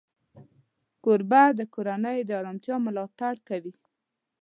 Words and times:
کوربه 1.03 1.43
د 1.59 1.61
کورنۍ 1.73 2.17
د 2.25 2.29
آرامتیا 2.39 2.75
ملاتړ 2.85 3.33
کوي. 3.47 3.73